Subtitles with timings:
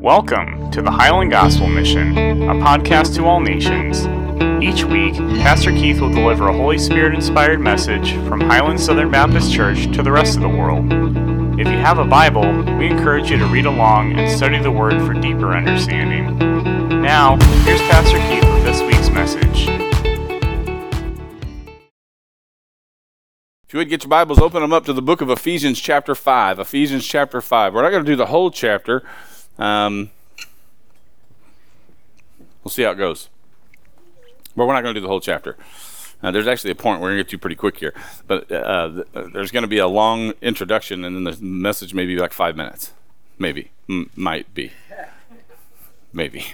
[0.00, 4.06] Welcome to the Highland Gospel Mission, a podcast to all nations.
[4.62, 9.52] Each week, Pastor Keith will deliver a Holy Spirit inspired message from Highland Southern Baptist
[9.52, 10.84] Church to the rest of the world.
[11.58, 15.02] If you have a Bible, we encourage you to read along and study the Word
[15.04, 16.38] for deeper understanding.
[17.02, 19.66] Now, here's Pastor Keith with this week's message.
[23.64, 26.14] If you would get your Bibles, open them up to the book of Ephesians, chapter
[26.14, 26.60] 5.
[26.60, 27.74] Ephesians, chapter 5.
[27.74, 29.02] We're not going to do the whole chapter.
[29.58, 30.10] Um,
[32.62, 33.28] we'll see how it goes.
[34.56, 35.56] But we're not going to do the whole chapter.
[36.22, 37.94] Uh, there's actually a point we're going to get to pretty quick here.
[38.26, 41.94] But uh, th- uh, there's going to be a long introduction, and then the message
[41.94, 42.92] may be like five minutes.
[43.38, 43.70] Maybe.
[43.88, 44.72] M- might be.
[46.12, 46.44] Maybe.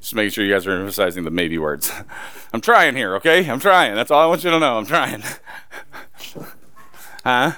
[0.00, 1.92] Just making sure you guys are emphasizing the maybe words.
[2.52, 3.48] I'm trying here, okay?
[3.48, 3.94] I'm trying.
[3.94, 4.78] That's all I want you to know.
[4.78, 5.22] I'm trying.
[7.24, 7.52] huh?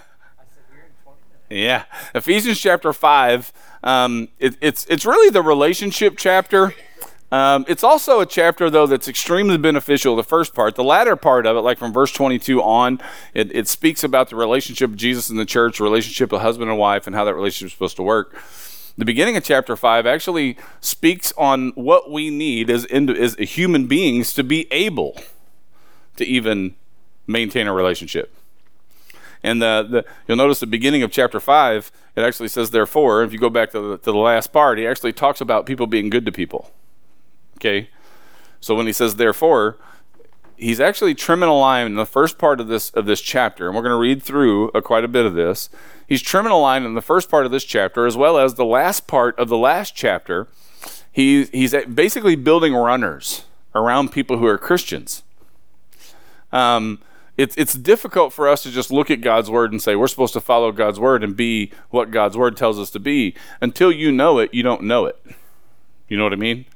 [1.48, 1.84] Yeah.
[2.14, 6.74] Ephesians chapter 5 um, it, it's it's really the relationship chapter.
[7.30, 10.14] Um, it's also a chapter though that's extremely beneficial.
[10.16, 13.00] The first part, the latter part of it, like from verse 22 on,
[13.33, 16.78] it, it speaks about the relationship of Jesus and the church, relationship of husband and
[16.78, 18.36] wife, and how that relationship is supposed to work.
[18.98, 24.34] The beginning of chapter five actually speaks on what we need as as human beings
[24.34, 25.19] to be able
[26.16, 26.75] to even
[27.27, 28.36] maintain a relationship.
[29.42, 33.32] And the, the, you'll notice the beginning of chapter 5, it actually says, therefore, if
[33.32, 36.10] you go back to the, to the last part, he actually talks about people being
[36.10, 36.70] good to people.
[37.58, 37.90] Okay?
[38.60, 39.78] So when he says, therefore,
[40.56, 43.74] he's actually trimming a line in the first part of this, of this chapter, and
[43.74, 45.68] we're going to read through a, quite a bit of this.
[46.06, 48.64] He's trimming a line in the first part of this chapter, as well as the
[48.64, 50.46] last part of the last chapter.
[51.10, 55.22] He, he's basically building runners around people who are Christians.
[56.52, 57.00] Um,
[57.36, 60.34] it's, it's difficult for us to just look at God's word and say we're supposed
[60.34, 63.34] to follow God's word and be what God's word tells us to be.
[63.61, 65.19] Until you know it, you don't know it.
[66.08, 66.66] You know what I mean?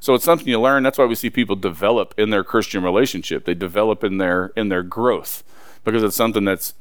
[0.00, 0.82] So it's something you learn.
[0.82, 3.44] That's why we see people develop in their Christian relationship.
[3.44, 5.42] They develop in their in their growth
[5.84, 6.74] because it's something that's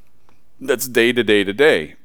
[0.61, 1.95] that's day to day to day.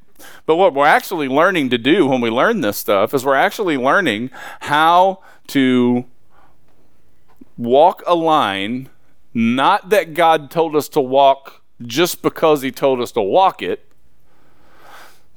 [0.45, 3.77] But what we're actually learning to do when we learn this stuff is we're actually
[3.77, 4.29] learning
[4.61, 6.05] how to
[7.57, 8.89] walk a line
[9.33, 13.91] not that God told us to walk just because He told us to walk it,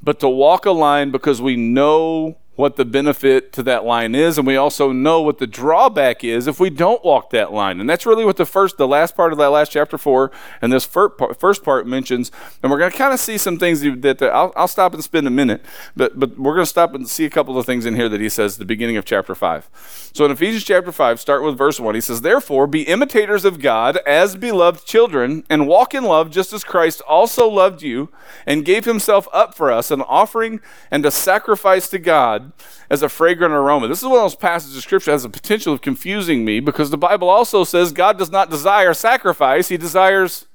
[0.03, 4.39] but to walk a line because we know what the benefit to that line is,
[4.39, 7.81] and we also know what the drawback is if we don't walk that line.
[7.81, 10.73] And that's really what the first, the last part of that last chapter four, and
[10.73, 12.33] this first part mentions.
[12.63, 15.27] And we're going to kind of see some things that, I'll, I'll, stop and spend
[15.27, 17.95] a minute, but but we're going to stop and see a couple of things in
[17.95, 19.69] here that he says the beginning of chapter five.
[20.13, 21.95] So in Ephesians chapter five, start with verse one.
[21.95, 26.53] He says, "Therefore, be imitators of God as beloved children, and walk in love, just
[26.53, 28.09] as Christ also loved you,
[28.47, 32.46] and gave Himself up for us, an offering and a sacrifice to God."
[32.91, 33.89] As a fragrant aroma.
[33.89, 36.61] This is one of those passages of Scripture that has the potential of confusing me
[36.61, 40.47] because the Bible also says God does not desire sacrifice, He desires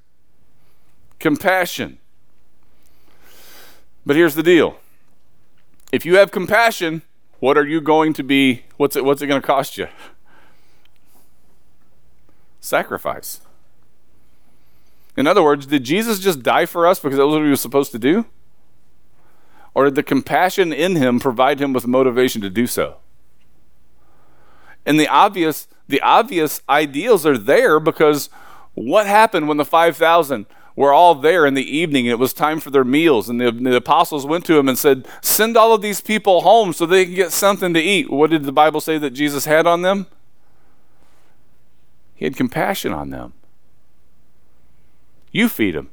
[1.19, 2.00] compassion.
[4.06, 4.78] But here's the deal
[5.91, 7.01] if you have compassion,
[7.40, 8.63] what are you going to be?
[8.78, 9.88] What's it, what's it going to cost you?
[12.59, 13.41] Sacrifice.
[15.18, 17.62] In other words, did Jesus just die for us because that was what he was
[17.62, 18.25] supposed to do?
[19.74, 22.98] Or did the compassion in him provide him with motivation to do so?
[24.86, 28.30] And the obvious, the obvious ideals are there because
[28.74, 30.46] what happened when the 5,000
[30.76, 33.30] were all there in the evening and it was time for their meals?
[33.30, 36.74] And the, the apostles went to him and said, Send all of these people home
[36.74, 38.10] so they can get something to eat.
[38.10, 40.08] What did the Bible say that Jesus had on them?
[42.16, 43.34] He had compassion on them.
[45.31, 45.90] You feed them.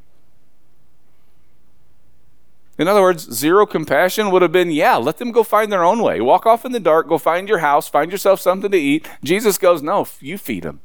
[2.79, 6.01] In other words, zero compassion would have been, yeah, let them go find their own
[6.01, 6.21] way.
[6.21, 9.09] Walk off in the dark, go find your house, find yourself something to eat.
[9.25, 10.81] Jesus goes, no, you feed them.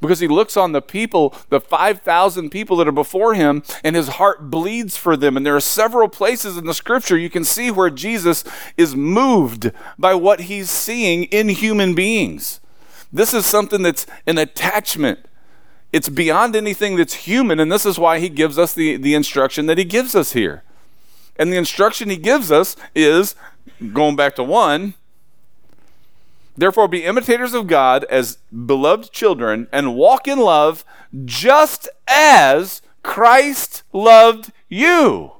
[0.00, 4.08] Because he looks on the people, the 5,000 people that are before him, and his
[4.08, 5.36] heart bleeds for them.
[5.36, 8.44] And there are several places in the scripture you can see where Jesus
[8.76, 12.60] is moved by what he's seeing in human beings.
[13.12, 15.20] This is something that's an attachment.
[15.92, 19.66] It's beyond anything that's human, and this is why he gives us the, the instruction
[19.66, 20.62] that he gives us here.
[21.38, 23.34] And the instruction he gives us is
[23.92, 24.94] going back to one,
[26.56, 30.84] therefore be imitators of God as beloved children and walk in love
[31.24, 35.32] just as Christ loved you.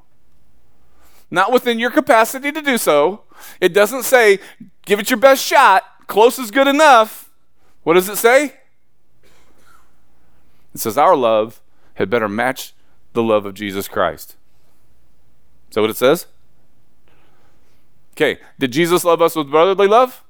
[1.30, 3.22] Not within your capacity to do so.
[3.60, 4.38] It doesn't say,
[4.84, 7.30] give it your best shot, close is good enough.
[7.82, 8.54] What does it say?
[10.74, 11.60] It says, our love
[11.94, 12.74] had better match
[13.14, 14.36] the love of Jesus Christ.
[15.68, 16.26] Is that what it says?
[18.12, 20.22] Okay, did Jesus love us with brotherly love?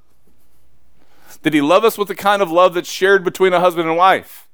[1.42, 3.96] Did he love us with the kind of love that's shared between a husband and
[3.96, 4.48] wife?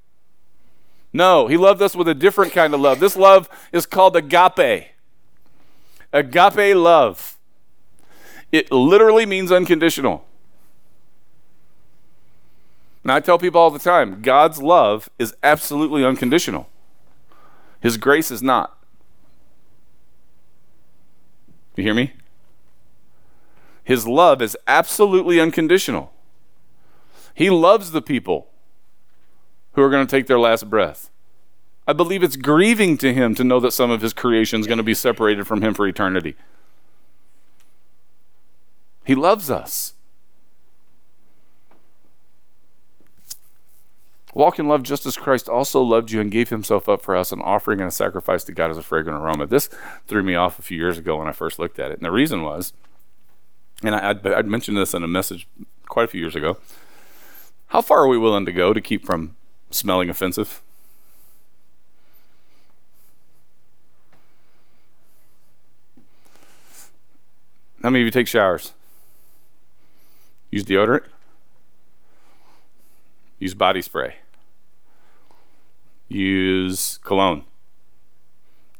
[1.12, 3.00] No, he loved us with a different kind of love.
[3.00, 4.88] This love is called agape.
[6.12, 7.38] Agape love.
[8.50, 10.26] It literally means unconditional.
[13.05, 16.69] Now, I tell people all the time God's love is absolutely unconditional,
[17.81, 18.78] His grace is not.
[21.77, 22.13] You hear me?
[23.85, 26.13] His love is absolutely unconditional.
[27.35, 28.49] He loves the people
[29.73, 31.11] who are going to take their last breath.
[31.87, 34.79] I believe it's grieving to him to know that some of his creation is going
[34.79, 36.37] to be separated from him for eternity.
[39.05, 39.95] He loves us.
[44.34, 47.32] Walk in love just as Christ also loved you and gave himself up for us,
[47.32, 49.46] an offering and a sacrifice to God as a fragrant aroma.
[49.46, 49.69] This
[50.06, 51.99] threw me off a few years ago when I first looked at it.
[51.99, 52.73] And the reason was,
[53.82, 55.46] and I, I'd, I'd mentioned this in a message
[55.87, 56.56] quite a few years ago,
[57.69, 59.37] how far are we willing to go to keep from
[59.70, 60.62] smelling offensive?
[67.82, 68.73] How many of you take showers?
[70.50, 71.05] Use deodorant?
[73.38, 74.17] Use body spray.
[76.12, 77.44] Use cologne.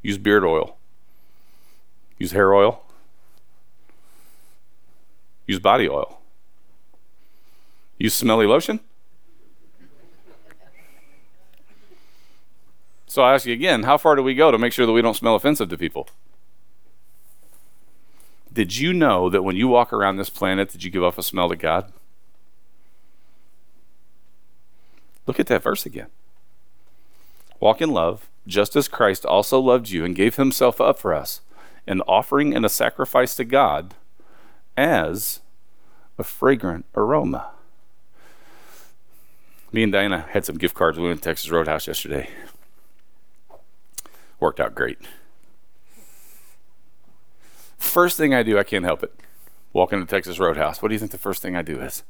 [0.03, 0.77] Use beard oil.
[2.19, 2.83] Use hair oil.
[5.47, 6.21] Use body oil.
[7.97, 8.81] Use smelly lotion.
[13.07, 15.03] So I ask you again, how far do we go to make sure that we
[15.03, 16.09] don't smell offensive to people?
[18.53, 21.23] Did you know that when you walk around this planet, did you give off a
[21.23, 21.93] smell to God?
[25.27, 26.09] Look at that verse again.
[27.63, 31.43] Walk in love, just as Christ also loved you and gave himself up for us,
[31.87, 33.95] an offering and a sacrifice to God
[34.77, 35.39] as
[36.19, 37.53] a fragrant aroma.
[39.71, 40.99] Me and Diana had some gift cards.
[40.99, 42.31] We went to Texas Roadhouse yesterday.
[44.41, 44.99] Worked out great.
[47.79, 49.15] First thing I do, I can't help it.
[49.73, 50.83] Walk into Texas Roadhouse.
[50.83, 52.03] What do you think the first thing I do is?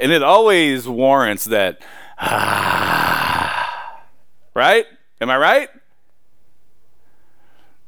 [0.00, 1.80] And it always warrants that.
[4.54, 4.86] right?
[5.20, 5.68] Am I right?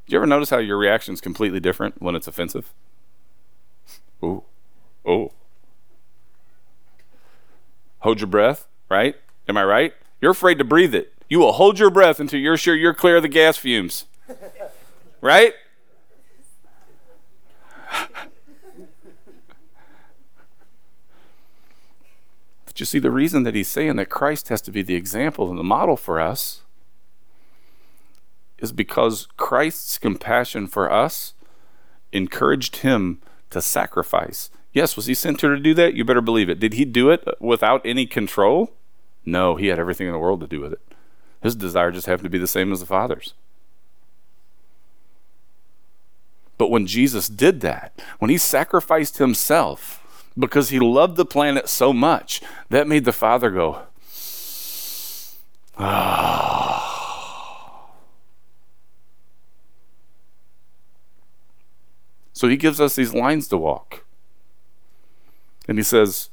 [0.06, 2.72] Do you ever notice how your reaction is completely different when it's offensive?
[4.22, 4.42] Ooh.
[5.06, 5.32] Oh.
[8.00, 9.14] Hold your breath, right?
[9.48, 9.94] Am I right?
[10.20, 11.12] You're afraid to breathe it.
[11.28, 14.06] You will hold your breath until you're sure you're clear of the gas fumes.
[15.22, 15.52] Right?
[22.80, 25.58] You see, the reason that he's saying that Christ has to be the example and
[25.58, 26.62] the model for us
[28.58, 31.34] is because Christ's compassion for us
[32.12, 34.50] encouraged him to sacrifice.
[34.72, 35.94] Yes, was he sent here to do that?
[35.94, 36.60] You better believe it.
[36.60, 38.72] Did he do it without any control?
[39.24, 40.80] No, he had everything in the world to do with it.
[41.42, 43.34] His desire just happened to be the same as the Father's.
[46.58, 49.99] But when Jesus did that, when he sacrificed himself
[50.40, 52.40] because he loved the planet so much,
[52.70, 53.82] that made the Father go,
[55.78, 56.86] ah.
[62.32, 64.02] So he gives us these lines to walk.
[65.68, 66.30] And he says,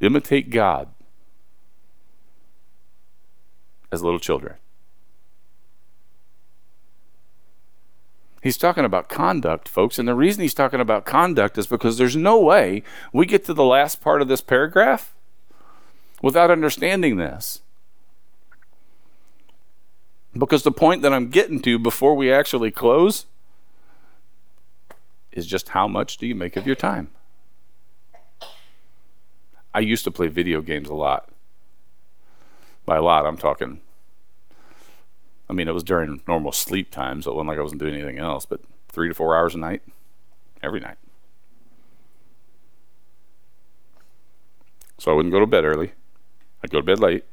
[0.00, 0.88] imitate God
[3.92, 4.56] as little children.
[8.40, 9.98] He's talking about conduct, folks.
[9.98, 12.82] And the reason he's talking about conduct is because there's no way
[13.12, 15.14] we get to the last part of this paragraph
[16.22, 17.60] without understanding this.
[20.32, 23.26] Because the point that I'm getting to before we actually close
[25.32, 27.10] is just how much do you make of your time?
[29.74, 31.28] I used to play video games a lot.
[32.86, 33.80] By a lot, I'm talking.
[35.50, 37.94] I mean, it was during normal sleep times, so it wasn't like I wasn't doing
[37.94, 39.82] anything else, but three to four hours a night,
[40.62, 40.96] every night.
[44.96, 45.90] So I wouldn't go to bed early.
[46.62, 47.24] I'd go to bed late.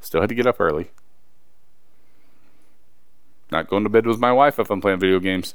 [0.00, 0.90] Still had to get up early.
[3.52, 5.54] Not going to bed with my wife if I'm playing video games.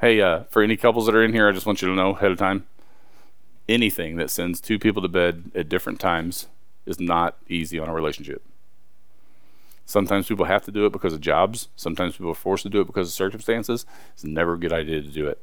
[0.00, 2.14] Hey, uh, for any couples that are in here, I just want you to know
[2.14, 2.66] ahead of time
[3.68, 6.46] anything that sends two people to bed at different times
[6.86, 8.42] is not easy on a relationship.
[9.90, 11.66] Sometimes people have to do it because of jobs.
[11.74, 13.84] Sometimes people are forced to do it because of circumstances.
[14.12, 15.42] It's never a good idea to do it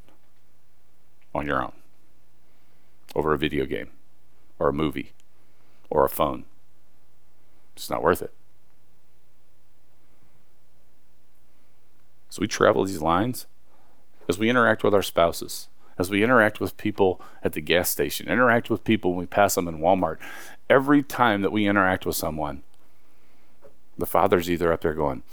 [1.35, 1.73] on your own
[3.13, 3.89] over a video game
[4.57, 5.11] or a movie
[5.89, 6.45] or a phone.
[7.75, 8.33] It's not worth it.
[12.29, 13.47] So we travel these lines
[14.29, 18.29] as we interact with our spouses, as we interact with people at the gas station,
[18.29, 20.19] interact with people when we pass them in Walmart,
[20.69, 22.63] every time that we interact with someone,
[23.97, 25.23] the father's either up there going,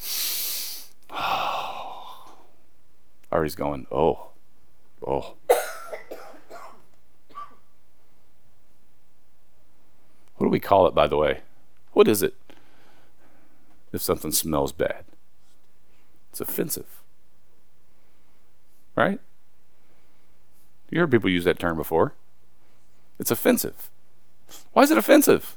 [3.31, 4.29] or he's going, oh,
[5.07, 5.35] oh.
[10.37, 11.41] What do we call it, by the way?
[11.93, 12.35] What is it
[13.93, 15.05] if something smells bad?
[16.31, 17.03] It's offensive.
[18.97, 19.21] Right?
[20.91, 22.15] You heard people use that term before.
[23.19, 23.91] It's offensive.
[24.73, 25.57] Why is it offensive?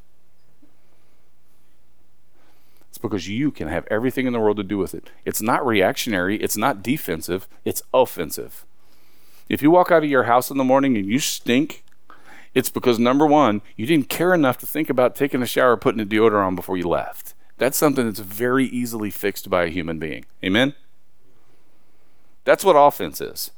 [2.98, 5.12] It's because you can have everything in the world to do with it.
[5.24, 8.66] It's not reactionary, it's not defensive, it's offensive.
[9.50, 11.84] If you walk out of your house in the morning and you stink,
[12.56, 16.02] it's because number one, you didn't care enough to think about taking a shower, putting
[16.02, 17.36] a deodorant on before you left.
[17.60, 20.26] That's something that's very easily fixed by a human being.
[20.44, 20.74] Amen?
[22.46, 23.52] That's what offense is.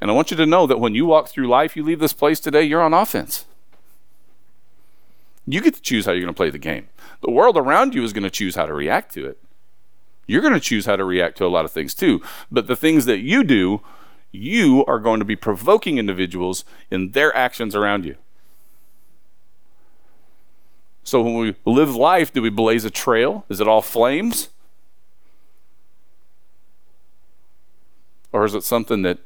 [0.00, 2.12] And I want you to know that when you walk through life, you leave this
[2.12, 3.44] place today, you're on offense.
[5.48, 6.86] You get to choose how you're going to play the game.
[7.20, 9.38] The world around you is going to choose how to react to it.
[10.26, 12.22] You're going to choose how to react to a lot of things too.
[12.50, 13.80] But the things that you do,
[14.32, 18.16] you are going to be provoking individuals in their actions around you.
[21.02, 23.44] So when we live life, do we blaze a trail?
[23.48, 24.50] Is it all flames?
[28.32, 29.18] Or is it something that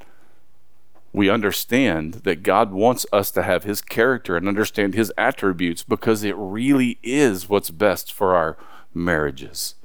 [1.14, 6.25] we understand that God wants us to have His character and understand His attributes because
[6.25, 8.59] it really is what's best for our
[8.92, 9.76] marriages.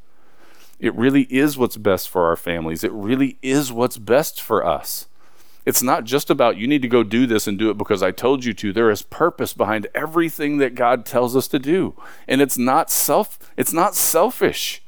[0.80, 2.84] It really is what's best for our families.
[2.84, 5.08] It really is what's best for us.
[5.68, 8.10] It's not just about you need to go do this and do it because I
[8.10, 8.74] told you to.
[8.74, 11.96] There is purpose behind everything that God tells us to do.
[12.28, 14.82] And it's not self it's not selfish.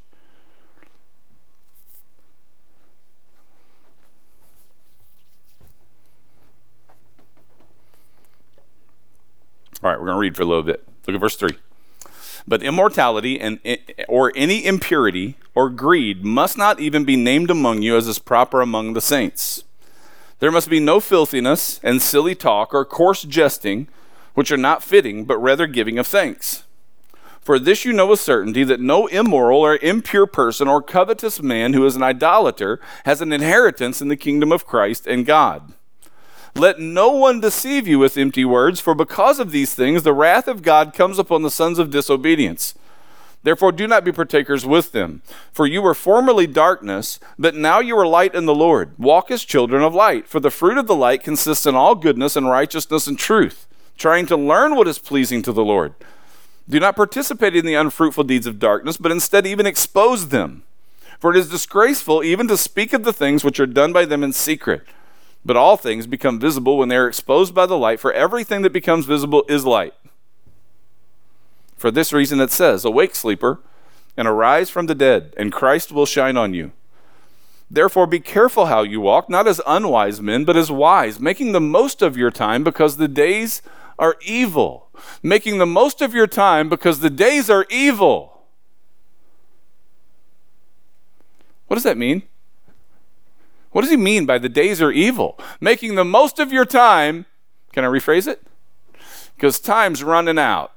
[9.84, 10.88] All right, we're going to read for a little bit.
[11.08, 11.58] Look at verse 3.
[12.48, 17.50] But immortality and eh, eh, or any impurity or greed must not even be named
[17.50, 19.64] among you as is proper among the saints.
[20.40, 23.88] There must be no filthiness and silly talk or coarse jesting,
[24.34, 26.64] which are not fitting, but rather giving of thanks.
[27.42, 31.74] For this you know with certainty that no immoral or impure person or covetous man
[31.74, 35.74] who is an idolater has an inheritance in the kingdom of Christ and God.
[36.56, 40.48] Let no one deceive you with empty words, for because of these things the wrath
[40.48, 42.76] of God comes upon the sons of disobedience.
[43.44, 45.24] Therefore, do not be partakers with them.
[45.52, 48.92] For you were formerly darkness, but now you are light in the Lord.
[49.00, 50.28] Walk as children of light.
[50.28, 53.66] For the fruit of the light consists in all goodness and righteousness and truth,
[53.98, 55.96] trying to learn what is pleasing to the Lord.
[56.70, 60.64] Do not participate in the unfruitful deeds of darkness, but instead even expose them.
[61.20, 64.24] For it is disgraceful even to speak of the things which are done by them
[64.24, 64.84] in secret.
[65.44, 68.74] But all things become visible when they are exposed by the light, for everything that
[68.74, 69.94] becomes visible is light.
[71.76, 73.60] For this reason it says, Awake, sleeper,
[74.16, 76.72] and arise from the dead, and Christ will shine on you.
[77.72, 81.62] Therefore, be careful how you walk, not as unwise men, but as wise, making the
[81.62, 83.62] most of your time because the days
[83.98, 84.90] are evil.
[85.24, 88.44] Making the most of your time because the days are evil.
[91.68, 92.24] What does that mean?
[93.72, 95.40] What does he mean by the days are evil?
[95.60, 97.26] Making the most of your time.
[97.72, 98.44] Can I rephrase it?
[99.36, 100.74] Because time's running out.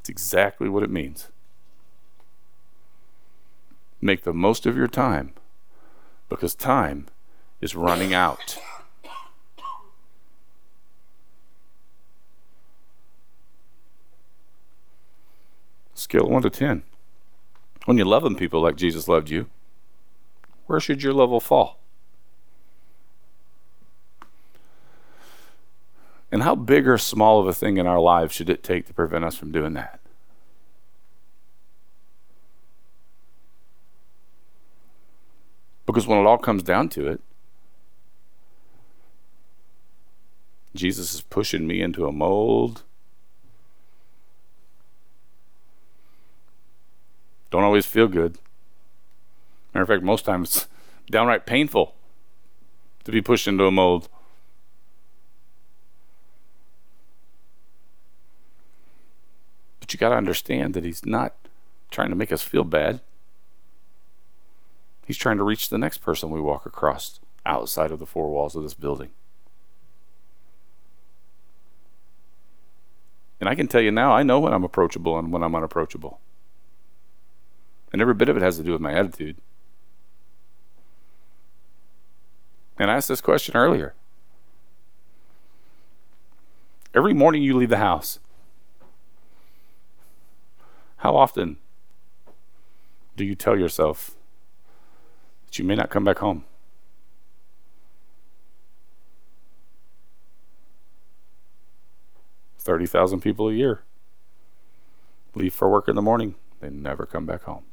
[0.00, 1.28] It's exactly what it means.
[4.00, 5.32] Make the most of your time
[6.28, 7.06] because time
[7.60, 8.58] is running out.
[15.94, 16.82] Scale 1 to 10.
[17.88, 19.48] When you're loving people like Jesus loved you,
[20.66, 21.78] where should your level fall?
[26.30, 28.92] And how big or small of a thing in our lives should it take to
[28.92, 30.00] prevent us from doing that?
[35.86, 37.22] Because when it all comes down to it,
[40.74, 42.82] Jesus is pushing me into a mold
[47.50, 48.38] don't always feel good.
[49.72, 50.68] Matter of fact, most times it's
[51.10, 51.94] downright painful
[53.04, 54.08] to be pushed into a mold.
[59.80, 61.34] But you got to understand that he's not
[61.90, 63.00] trying to make us feel bad.
[65.06, 68.54] He's trying to reach the next person we walk across outside of the four walls
[68.54, 69.08] of this building.
[73.40, 76.20] And I can tell you now, I know when I'm approachable and when I'm unapproachable.
[77.92, 79.36] And every bit of it has to do with my attitude.
[82.78, 83.94] And I asked this question earlier.
[86.94, 88.18] Every morning you leave the house,
[90.98, 91.58] how often
[93.16, 94.16] do you tell yourself
[95.46, 96.44] that you may not come back home?
[102.58, 103.82] Thirty thousand people a year
[105.34, 107.64] leave for work in the morning, they never come back home.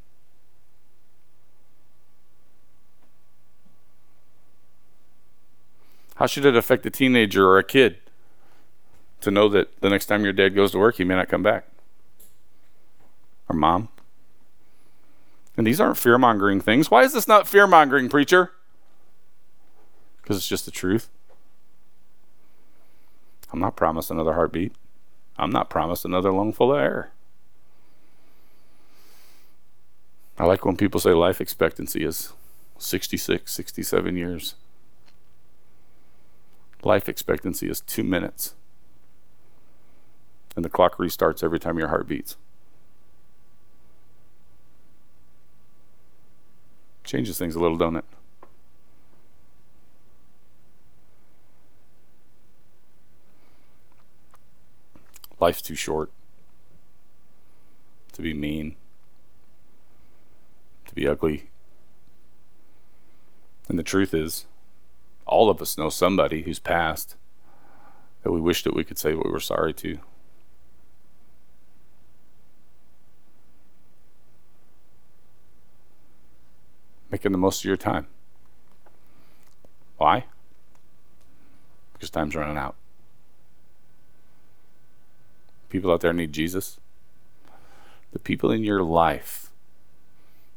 [6.16, 7.98] How should it affect a teenager or a kid
[9.22, 11.44] to know that the next time your dad goes to work, he may not come
[11.44, 11.68] back?
[13.50, 13.90] Or mom?
[15.58, 16.92] And these aren't fear mongering things.
[16.92, 18.52] Why is this not fear mongering, preacher?
[20.22, 21.10] Because it's just the truth.
[23.54, 24.74] I'm not promised another heartbeat.
[25.38, 27.12] I'm not promised another lung full of air.
[30.38, 32.34] I like when people say life expectancy is
[32.78, 34.56] 66, 67 years.
[36.86, 38.54] Life expectancy is two minutes.
[40.56, 42.38] And the clock restarts every time your heart beats.
[47.04, 48.06] Changes things a little, don't it?
[55.40, 56.12] Life's too short
[58.14, 58.76] to be mean,
[60.88, 61.50] to be ugly.
[63.68, 64.46] And the truth is,
[65.26, 67.16] all of us know somebody who's passed
[68.24, 70.00] that we wish that we could say what we were sorry to.
[77.12, 78.08] Making the most of your time.
[79.98, 80.26] Why?
[81.94, 82.76] Because time's running out.
[85.70, 86.80] People out there need Jesus.
[88.12, 89.52] The people in your life,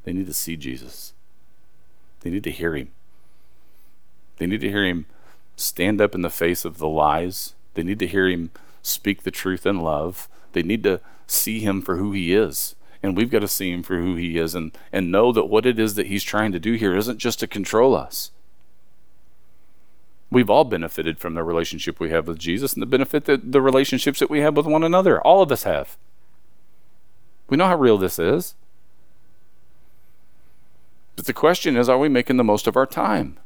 [0.04, 1.12] they need to see Jesus.
[2.20, 2.90] They need to hear him.
[4.38, 5.06] They need to hear him
[5.56, 7.54] stand up in the face of the lies.
[7.74, 8.50] They need to hear him
[8.82, 10.28] speak the truth in love.
[10.52, 12.74] They need to see him for who he is.
[13.02, 15.66] And we've got to see him for who he is and, and know that what
[15.66, 18.32] it is that he's trying to do here isn't just to control us.
[20.30, 23.62] We've all benefited from the relationship we have with Jesus and the benefit that the
[23.62, 25.20] relationships that we have with one another.
[25.20, 25.96] All of us have.
[27.48, 28.54] We know how real this is.
[31.16, 33.38] But the question is are we making the most of our time?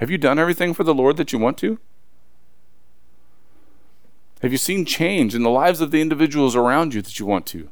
[0.00, 1.78] Have you done everything for the Lord that you want to?
[4.40, 7.44] Have you seen change in the lives of the individuals around you that you want
[7.46, 7.68] to?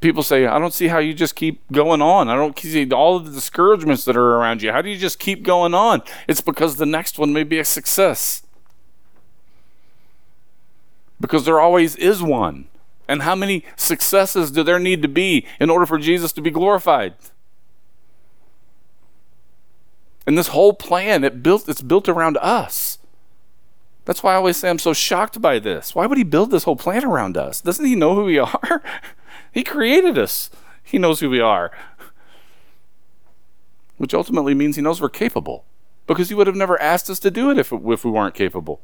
[0.00, 2.28] People say, I don't see how you just keep going on.
[2.28, 4.70] I don't see all of the discouragements that are around you.
[4.70, 6.02] How do you just keep going on?
[6.28, 8.44] It's because the next one may be a success.
[11.20, 12.68] Because there always is one.
[13.08, 16.52] And how many successes do there need to be in order for Jesus to be
[16.52, 17.14] glorified?
[20.28, 22.98] And this whole plan, it built, it's built around us.
[24.04, 25.94] That's why I always say I'm so shocked by this.
[25.94, 27.62] Why would he build this whole plan around us?
[27.62, 28.82] Doesn't he know who we are?
[29.50, 30.50] he created us.
[30.84, 31.70] He knows who we are.
[33.96, 35.64] Which ultimately means he knows we're capable.
[36.06, 38.82] Because he would have never asked us to do it if, if we weren't capable.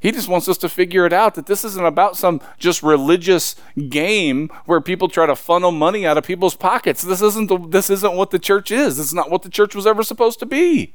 [0.00, 3.54] He just wants us to figure it out that this isn't about some just religious
[3.90, 7.02] game where people try to funnel money out of people's pockets.
[7.02, 8.98] This isn't the, this isn't what the church is.
[8.98, 10.94] It's not what the church was ever supposed to be.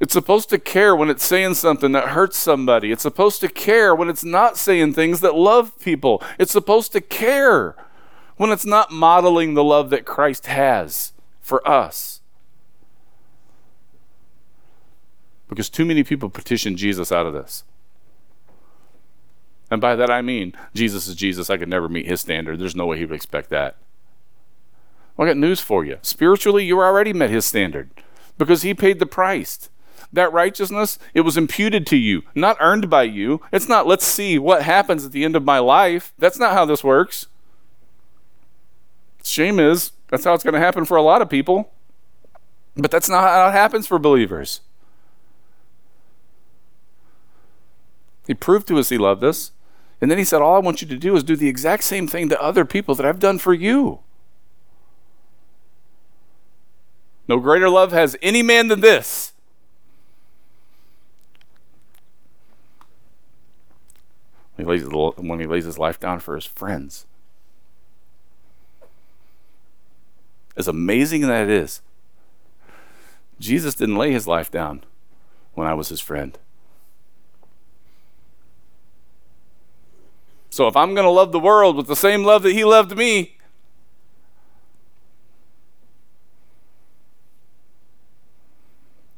[0.00, 2.90] It's supposed to care when it's saying something that hurts somebody.
[2.90, 6.22] It's supposed to care when it's not saying things that love people.
[6.38, 7.76] It's supposed to care
[8.38, 12.19] when it's not modeling the love that Christ has for us.
[15.50, 17.64] Because too many people petition Jesus out of this.
[19.70, 21.50] And by that I mean, Jesus is Jesus.
[21.50, 22.58] I could never meet his standard.
[22.58, 23.76] There's no way he would expect that.
[25.16, 25.98] Well, I got news for you.
[26.02, 27.90] Spiritually, you already met his standard
[28.38, 29.68] because he paid the price.
[30.12, 33.40] That righteousness, it was imputed to you, not earned by you.
[33.52, 36.12] It's not, let's see what happens at the end of my life.
[36.18, 37.26] That's not how this works.
[39.22, 41.72] Shame is, that's how it's going to happen for a lot of people.
[42.76, 44.60] But that's not how it happens for believers.
[48.30, 49.50] He proved to us he loved us.
[50.00, 52.06] And then he said, All I want you to do is do the exact same
[52.06, 53.98] thing to other people that I've done for you.
[57.26, 59.32] No greater love has any man than this.
[64.54, 67.06] When he lays, when he lays his life down for his friends.
[70.56, 71.80] As amazing that it is,
[73.40, 74.84] Jesus didn't lay his life down
[75.54, 76.38] when I was his friend.
[80.60, 82.94] So if I'm going to love the world with the same love that he loved
[82.94, 83.38] me,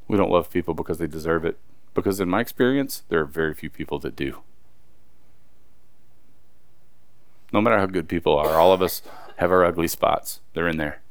[0.06, 1.58] we don't love people because they deserve it.
[1.94, 4.42] Because in my experience, there are very few people that do.
[7.52, 9.02] No matter how good people are, all of us
[9.38, 10.38] have our ugly spots.
[10.54, 11.02] They're in there.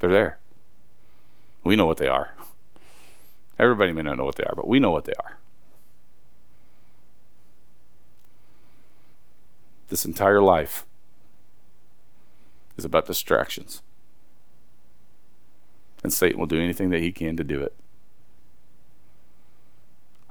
[0.00, 0.38] They're there.
[1.64, 2.34] We know what they are.
[3.58, 5.38] Everybody may not know what they are, but we know what they are.
[9.92, 10.86] This entire life
[12.78, 13.82] is about distractions.
[16.02, 17.74] And Satan will do anything that he can to do it.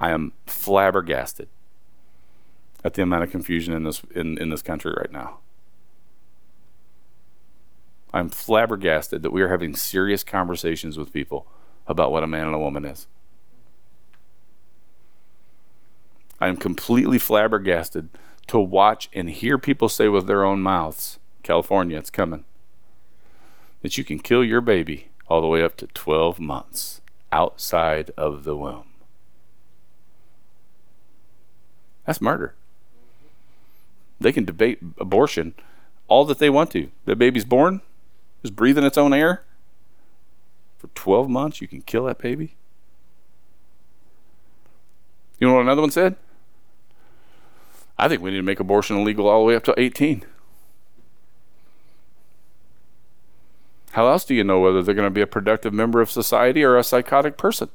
[0.00, 1.48] I am flabbergasted
[2.82, 5.38] at the amount of confusion in this in, in this country right now.
[8.12, 11.46] I'm flabbergasted that we are having serious conversations with people
[11.86, 13.06] about what a man and a woman is.
[16.40, 18.08] I am completely flabbergasted
[18.48, 22.44] to watch and hear people say with their own mouths, California, it's coming,
[23.82, 27.00] that you can kill your baby all the way up to 12 months
[27.30, 28.84] outside of the womb.
[32.06, 32.54] That's murder.
[34.20, 35.54] They can debate abortion
[36.08, 36.90] all that they want to.
[37.06, 37.80] The baby's born,
[38.42, 39.42] is breathing its own air.
[40.78, 42.56] For 12 months, you can kill that baby.
[45.38, 46.16] You know what another one said?
[47.98, 50.24] I think we need to make abortion illegal all the way up to 18.
[53.92, 56.64] How else do you know whether they're going to be a productive member of society
[56.64, 57.68] or a psychotic person?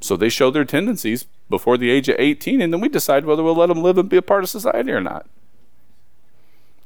[0.00, 3.42] So they show their tendencies before the age of 18, and then we decide whether
[3.42, 5.26] we'll let them live and be a part of society or not.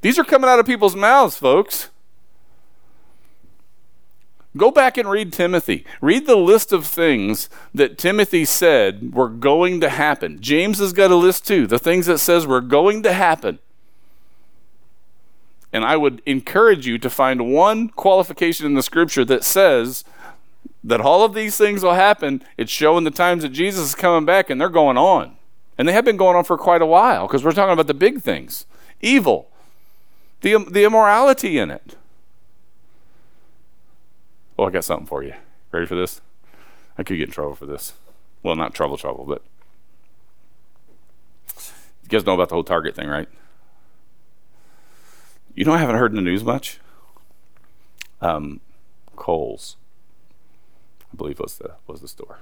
[0.00, 1.90] These are coming out of people's mouths, folks.
[4.56, 5.84] Go back and read Timothy.
[6.00, 10.40] Read the list of things that Timothy said were going to happen.
[10.40, 13.58] James has got a list too, the things that says were going to happen.
[15.72, 20.04] And I would encourage you to find one qualification in the scripture that says
[20.84, 22.42] that all of these things will happen.
[22.58, 25.36] It's showing the times that Jesus is coming back and they're going on.
[25.78, 27.94] And they have been going on for quite a while because we're talking about the
[27.94, 28.66] big things
[29.00, 29.48] evil,
[30.42, 31.96] the, the immorality in it.
[34.62, 35.34] Oh, I got something for you.
[35.72, 36.20] Ready for this?
[36.96, 37.94] I could get in trouble for this.
[38.44, 39.42] Well, not trouble, trouble, but
[42.04, 43.28] you guys know about the whole Target thing, right?
[45.56, 46.78] You know, I haven't heard in the news much.
[48.20, 48.60] Um,
[49.16, 49.74] Kohl's,
[51.12, 52.38] I believe was the was the store.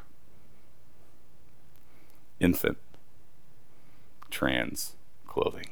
[2.39, 2.77] Infant,
[4.31, 4.93] trans
[5.27, 5.71] clothing.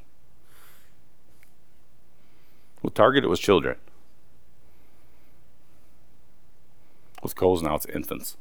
[2.82, 3.76] With Target, it was children.
[7.22, 8.36] With Kohl's now, it's infants.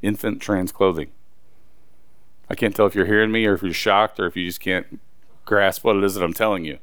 [0.00, 1.10] Infant trans clothing.
[2.48, 4.60] I can't tell if you're hearing me or if you're shocked or if you just
[4.60, 5.00] can't
[5.44, 6.78] grasp what it is that I'm telling you.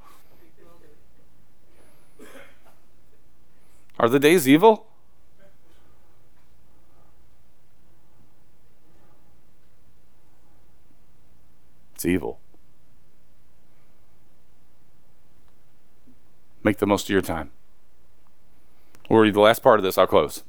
[3.98, 4.88] Are the days evil?
[11.96, 12.40] It's evil.
[16.64, 17.52] Make the most of your time.
[19.10, 19.98] We'll read the last part of this.
[19.98, 20.44] I'll close.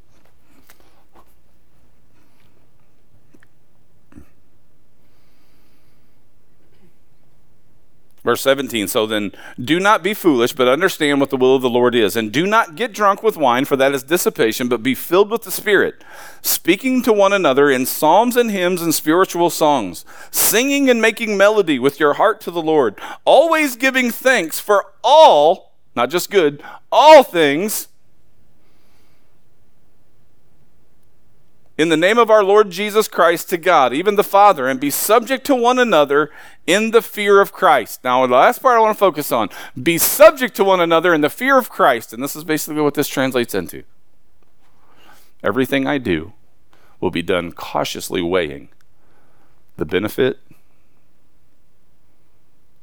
[8.27, 11.71] Verse 17, so then do not be foolish, but understand what the will of the
[11.71, 12.17] Lord is.
[12.17, 15.43] And do not get drunk with wine, for that is dissipation, but be filled with
[15.43, 16.03] the Spirit,
[16.43, 21.79] speaking to one another in psalms and hymns and spiritual songs, singing and making melody
[21.79, 27.23] with your heart to the Lord, always giving thanks for all, not just good, all
[27.23, 27.87] things
[31.79, 34.91] in the name of our Lord Jesus Christ to God, even the Father, and be
[34.91, 36.31] subject to one another
[36.67, 38.03] in the fear of Christ.
[38.03, 41.21] Now, the last part I want to focus on be subject to one another in
[41.21, 42.13] the fear of Christ.
[42.13, 43.83] And this is basically what this translates into.
[45.43, 46.33] Everything I do
[47.01, 48.71] will be done cautiously weighing
[49.77, 50.39] the benefit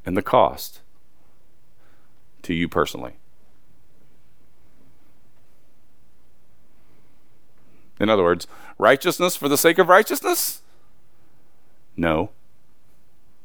[0.06, 0.82] and the cost
[2.44, 3.14] to you personally.
[8.04, 8.46] In other words,
[8.78, 10.62] righteousness for the sake of righteousness?
[11.96, 12.32] No.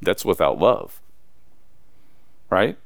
[0.03, 1.01] That's without love.
[2.51, 2.77] Right?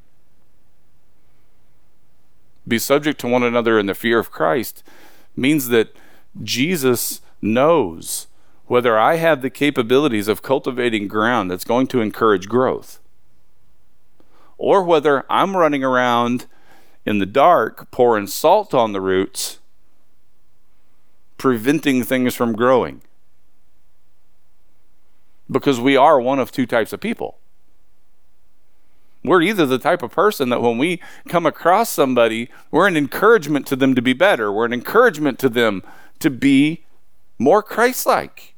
[2.68, 4.84] Be subject to one another in the fear of Christ
[5.34, 5.96] means that
[6.42, 8.26] Jesus knows
[8.66, 13.00] whether I have the capabilities of cultivating ground that's going to encourage growth,
[14.58, 16.46] or whether I'm running around
[17.04, 19.58] in the dark pouring salt on the roots
[21.42, 23.02] preventing things from growing.
[25.50, 27.36] because we are one of two types of people.
[29.22, 33.66] We're either the type of person that when we come across somebody, we're an encouragement
[33.66, 34.50] to them to be better.
[34.50, 35.82] We're an encouragement to them
[36.20, 36.86] to be
[37.38, 38.54] more Christ like.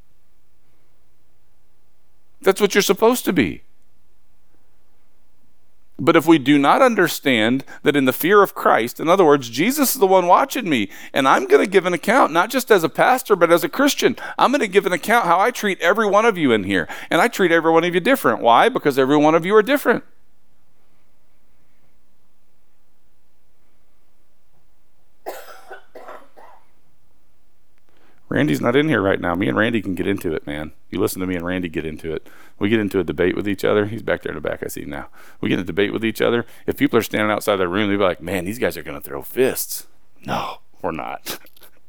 [2.41, 3.64] That's what you're supposed to be.
[5.99, 9.49] But if we do not understand that in the fear of Christ, in other words,
[9.49, 12.73] Jesus is the one watching me, and I'm going to give an account, not just
[12.73, 14.17] as a pastor, but as a Christian.
[14.37, 16.89] I'm going to give an account how I treat every one of you in here.
[17.11, 18.41] And I treat every one of you different.
[18.41, 18.69] Why?
[18.69, 20.05] Because every one of you are different.
[28.35, 29.37] Randy's not in here right now.
[29.37, 30.73] Me and Randy can get into it, man.
[30.91, 32.27] You listen to me and Randy get into it.
[32.59, 33.87] We get into a debate with each other.
[33.87, 34.61] He's back there in the back.
[34.65, 35.07] I see him now.
[35.41, 36.45] We get in a debate with each other.
[36.67, 39.01] If people are standing outside the room, they'd be like, "Man, these guys are going
[39.01, 39.87] to throw fists."
[40.27, 41.39] No, we're not.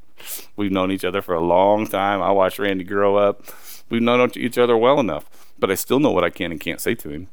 [0.55, 2.21] We've known each other for a long time.
[2.21, 3.41] I watched Randy grow up.
[3.89, 6.79] We've known each other well enough, but I still know what I can and can't
[6.79, 7.27] say to him.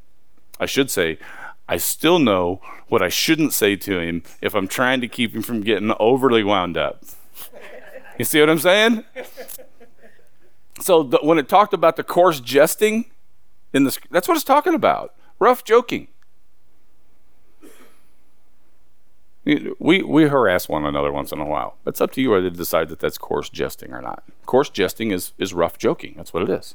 [0.59, 1.19] I should say,
[1.69, 5.43] I still know what I shouldn't say to him if I'm trying to keep him
[5.43, 7.05] from getting overly wound up.
[8.19, 9.05] You see what I'm saying?
[10.81, 13.11] So the, when it talked about the coarse jesting,
[13.73, 15.15] in the that's what it's talking about.
[15.39, 16.09] Rough joking.
[19.45, 21.77] We we harass one another once in a while.
[21.87, 24.25] It's up to you whether to decide that that's coarse jesting or not.
[24.47, 26.15] Coarse jesting is is rough joking.
[26.17, 26.75] That's what it is.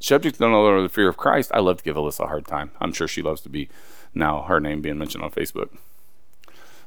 [0.00, 1.50] Subject to no other the fear of Christ.
[1.52, 2.70] I love to give Alyssa a hard time.
[2.80, 3.68] I'm sure she loves to be
[4.14, 5.76] now her name being mentioned on Facebook.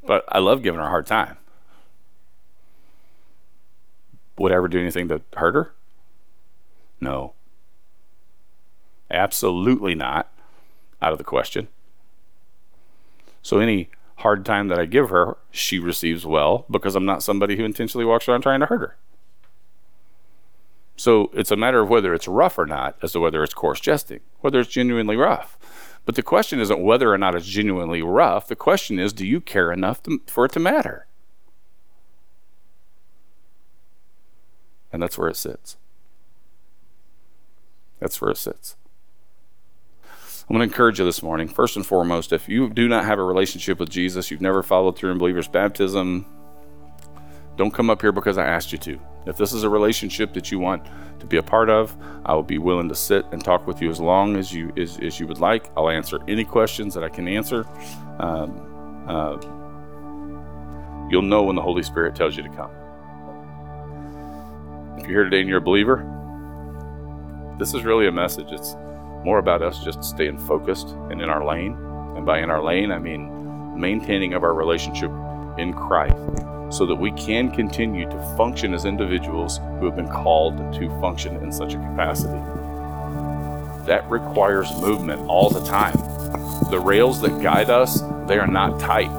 [0.05, 1.37] But I love giving her a hard time
[4.37, 5.73] would ever do anything to hurt her?
[6.99, 7.33] No.
[9.09, 10.31] Absolutely not.
[11.01, 11.67] Out of the question.
[13.41, 17.57] So any hard time that I give her, she receives well because I'm not somebody
[17.57, 18.97] who intentionally walks around trying to hurt her.
[20.95, 23.79] So it's a matter of whether it's rough or not as to whether it's coarse
[23.79, 25.57] jesting, whether it's genuinely rough.
[26.05, 28.47] But the question isn't whether or not it's genuinely rough.
[28.47, 31.07] The question is, do you care enough to, for it to matter?
[34.91, 35.77] And that's where it sits.
[37.99, 38.75] That's where it sits.
[40.49, 43.19] I'm going to encourage you this morning, first and foremost, if you do not have
[43.19, 46.25] a relationship with Jesus, you've never followed through in believer's baptism,
[47.55, 48.99] don't come up here because I asked you to.
[49.27, 50.85] If this is a relationship that you want
[51.19, 53.89] to be a part of, I will be willing to sit and talk with you
[53.91, 55.69] as long as you as, as you would like.
[55.77, 57.67] I'll answer any questions that I can answer.
[58.19, 59.37] Um, uh,
[61.09, 62.71] you'll know when the Holy Spirit tells you to come.
[65.01, 66.05] If you're here today and you're a believer,
[67.57, 68.51] this is really a message.
[68.51, 68.75] It's
[69.25, 71.75] more about us just staying focused and in our lane.
[72.15, 75.09] And by in our lane, I mean maintaining of our relationship
[75.57, 76.15] in Christ
[76.69, 81.35] so that we can continue to function as individuals who have been called to function
[81.37, 82.37] in such a capacity.
[83.87, 85.97] That requires movement all the time.
[86.69, 89.09] The rails that guide us, they are not tight.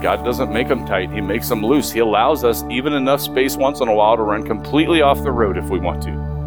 [0.00, 1.90] God doesn't make them tight, He makes them loose.
[1.90, 5.32] He allows us even enough space once in a while to run completely off the
[5.32, 6.38] road if we want to.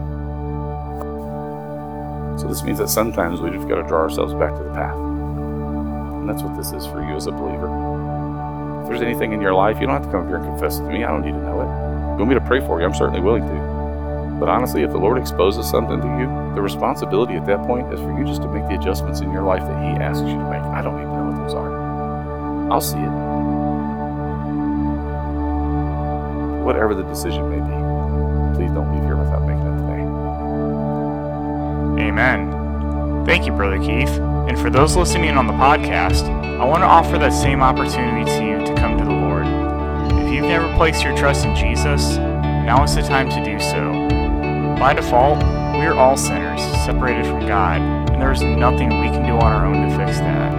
[2.40, 4.96] So, this means that sometimes we just got to draw ourselves back to the path.
[4.96, 7.68] And that's what this is for you as a believer.
[8.82, 10.80] If there's anything in your life, you don't have to come up here and confess
[10.80, 11.04] it to me.
[11.04, 11.66] I don't need to know it.
[11.66, 12.86] If you want me to pray for you?
[12.86, 14.38] I'm certainly willing to.
[14.40, 18.00] But honestly, if the Lord exposes something to you, the responsibility at that point is
[18.00, 20.50] for you just to make the adjustments in your life that He asks you to
[20.50, 20.62] make.
[20.62, 22.72] I don't to know what those are.
[22.72, 23.31] I'll see it.
[26.72, 27.76] Whatever the decision may be.
[28.56, 30.04] Please don't leave here without making it today.
[32.08, 33.26] Amen.
[33.26, 34.08] Thank you, Brother Keith.
[34.48, 36.24] And for those listening on the podcast,
[36.62, 39.46] I want to offer that same opportunity to you to come to the Lord.
[40.26, 44.08] If you've never placed your trust in Jesus, now is the time to do so.
[44.80, 45.40] By default,
[45.76, 47.82] we are all sinners, separated from God,
[48.12, 50.54] and there is nothing we can do on our own to fix that.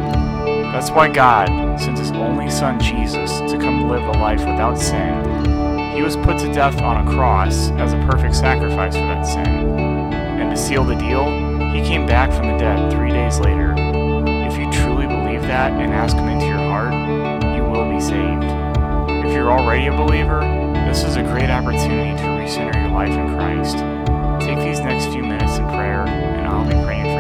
[0.73, 1.49] That's why God
[1.81, 5.62] sends His only Son, Jesus, to come live a life without sin
[5.93, 9.47] he was put to death on a cross as a perfect sacrifice for that sin.
[9.79, 11.25] And to seal the deal,
[11.71, 13.75] he came back from the dead three days later.
[14.27, 16.95] If you truly believe that and ask him into your heart,
[17.55, 18.45] you will be saved.
[19.25, 20.41] If you're already a believer,
[20.87, 23.77] this is a great opportunity to recenter your life in Christ.
[24.45, 27.12] Take these next few minutes in prayer, and I'll be praying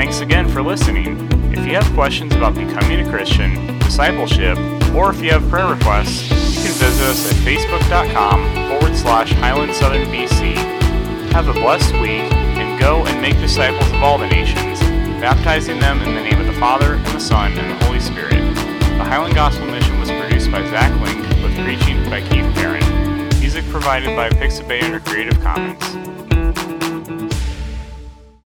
[0.00, 1.28] Thanks again for listening.
[1.52, 4.56] If you have questions about becoming a Christian, discipleship,
[4.94, 9.74] or if you have prayer requests, you can visit us at facebook.com forward slash Highland
[9.74, 10.56] Southern BC.
[11.32, 14.80] Have a blessed week and go and make disciples of all the nations,
[15.20, 18.40] baptizing them in the name of the Father, and the Son, and the Holy Spirit.
[18.96, 23.28] The Highland Gospel Mission was produced by Zach Link with preaching by Keith Perrin.
[23.38, 26.19] Music provided by Pixabay under Creative Commons.